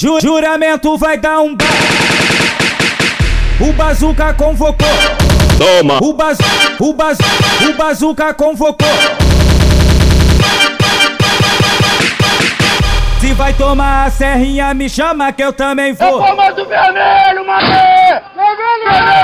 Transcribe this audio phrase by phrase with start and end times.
[0.00, 1.64] Ju juramento vai dar um ba...
[3.60, 4.86] O bazuca convocou.
[5.58, 5.98] Toma.
[6.00, 6.38] O baz...
[6.78, 7.18] o baz...
[7.68, 8.86] o bazuca convocou.
[13.20, 16.20] Se vai tomar a serrinha, me chama que eu também vou.
[16.20, 18.22] Eu comando vermelho, mané!
[18.36, 19.17] Vermelho!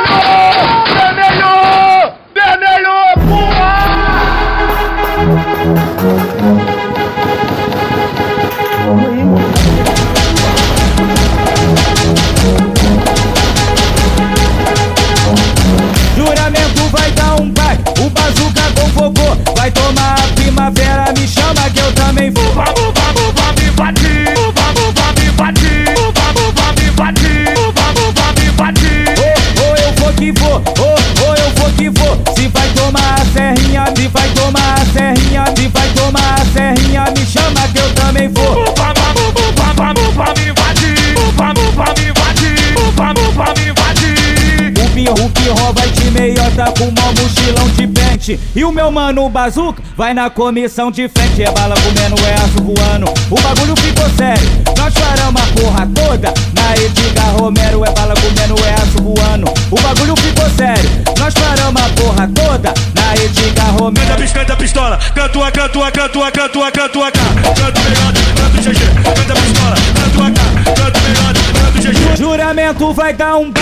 [45.54, 48.40] Que rouba de meiota com mó mochilão de pente.
[48.54, 51.42] E o meu mano bazuca vai na comissão de frente.
[51.42, 53.06] É bala comendo, é aço voando.
[53.30, 54.48] O bagulho ficou sério.
[54.76, 57.84] Nós faramos a porra toda na Edgar Romero.
[57.84, 59.52] É bala comendo, é aço voando.
[59.70, 60.90] O bagulho ficou sério.
[61.18, 64.06] Nós faramos a porra toda na Edgar Romero.
[64.06, 68.12] Canta, piscanta, pistola, canto a, canto a, canto a, canto a, canto a, canto melhor,
[68.36, 72.16] canto GG, canta pistola, canto a, canto melhor, canto GG.
[72.16, 73.52] Juramento vai dar um.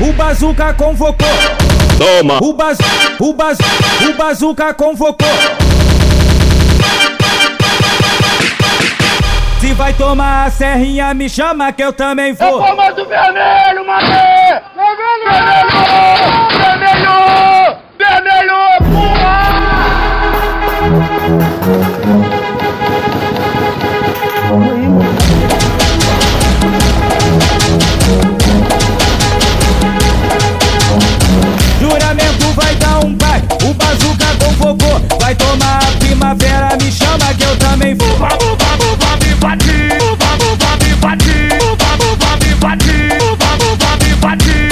[0.00, 1.26] O bazuca convocou.
[1.98, 2.38] Toma.
[2.40, 2.78] O baz...
[3.18, 3.58] o baz...
[4.08, 5.26] o bazuca convocou.
[9.60, 12.60] Se vai tomar a serrinha, me chama que eu também vou.
[12.64, 14.06] comando vermelho, mané!
[14.06, 14.27] Vermelho!
[36.88, 38.08] Me chama que eu também vou.
[38.16, 39.98] Vamos, vamos, vamos invadir!
[40.18, 41.48] Vamos, vamos invadir!
[41.78, 43.18] Vamos, vamos invadir!
[43.38, 44.68] Vamos, vamos invadir!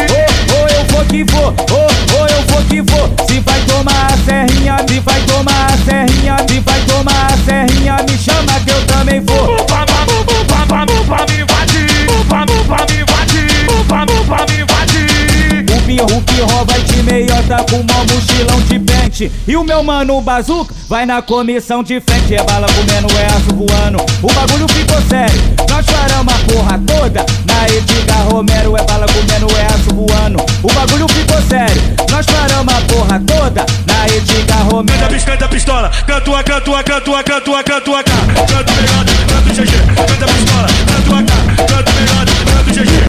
[0.50, 3.27] Ou, ou eu vou que vou, ou, ou eu vou que vou.
[3.28, 7.97] Se vai tomar a serrinha, se vai tomar a serrinha, se vai tomar a serrinha,
[8.09, 9.46] me chama que eu também vou.
[19.16, 19.32] frente.
[19.49, 22.34] E o meu mano, o bazuca, vai na comissão de frente.
[22.34, 24.04] É bala comendo, é aço voando.
[24.22, 25.56] O bagulho ficou sério.
[25.71, 27.27] Nós choramos a porra toda.
[27.47, 30.44] Na Edgar Romero, é bala comendo, é aço voando.
[30.62, 31.82] O bagulho ficou sério.
[32.10, 33.66] Nós paramos a porra toda.
[33.87, 34.99] Na Edgar Romero.
[34.99, 35.91] Canta biscanta pistola.
[36.06, 38.87] Canto a, canto a, canto a, canto a, canto a, canto a, canto a, canto
[38.87, 39.04] a,
[39.87, 40.43] canto a,
[40.87, 42.26] canto a, canto a, canto